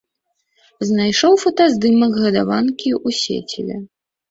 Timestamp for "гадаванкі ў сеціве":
2.25-3.75